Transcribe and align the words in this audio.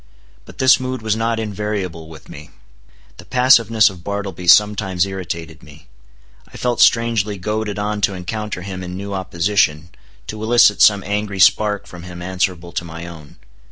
But 0.45 0.57
this 0.57 0.79
mood 0.79 1.03
was 1.03 1.15
not 1.15 1.39
invariable 1.39 2.09
with 2.09 2.27
me. 2.27 2.49
The 3.17 3.23
passiveness 3.25 3.87
of 3.87 4.03
Bartleby 4.03 4.47
sometimes 4.47 5.05
irritated 5.05 5.61
me. 5.61 5.85
I 6.51 6.57
felt 6.57 6.81
strangely 6.81 7.37
goaded 7.37 7.77
on 7.77 8.01
to 8.01 8.15
encounter 8.15 8.63
him 8.63 8.81
in 8.83 8.97
new 8.97 9.13
opposition, 9.13 9.89
to 10.25 10.41
elicit 10.41 10.81
some 10.81 11.03
angry 11.05 11.39
spark 11.39 11.85
from 11.85 12.01
him 12.01 12.19
answerable 12.19 12.71
to 12.71 12.83
my 12.83 13.05
own. 13.05 13.35